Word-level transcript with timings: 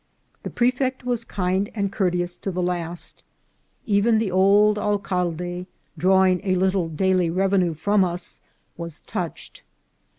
The 0.41 0.49
prefect 0.49 1.03
was 1.05 1.23
kind 1.23 1.69
and 1.75 1.91
courteous 1.91 2.35
to 2.37 2.49
the 2.49 2.63
last; 2.63 3.21
even 3.85 4.17
the 4.17 4.31
old 4.31 4.79
alcalde, 4.79 5.67
drawing 5.95 6.41
a 6.43 6.55
little 6.55 6.89
daily 6.89 7.29
revenue 7.29 7.75
from 7.75 8.03
us, 8.03 8.41
was 8.77 9.01
touched. 9.01 9.61